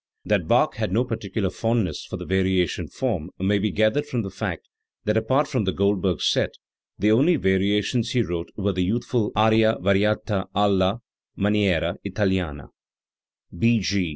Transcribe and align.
That 0.25 0.47
Bach 0.47 0.77
had 0.77 0.91
no 0.91 1.03
particular 1.05 1.51
fondness 1.51 2.03
for 2.05 2.17
the 2.17 2.25
variation 2.25 2.87
form 2.87 3.29
may 3.37 3.59
be 3.59 3.69
gathered 3.69 4.07
from 4.07 4.23
the 4.23 4.31
fact 4.31 4.67
that 5.05 5.15
apart 5.15 5.47
from 5.47 5.63
the 5.65 5.71
Goldberg 5.71 6.21
set, 6.23 6.55
the 6.97 7.11
only 7.11 7.35
variations 7.35 8.13
he 8.13 8.23
wrote 8.23 8.49
were 8.57 8.73
the 8.73 8.83
youth 8.83 9.05
ful 9.05 9.31
Ana 9.35 9.77
variata 9.79 10.47
alia 10.57 11.01
maniera 11.37 11.97
italiana 12.03 12.69
(B. 13.55 13.79